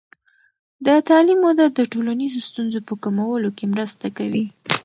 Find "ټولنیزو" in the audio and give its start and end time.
1.91-2.39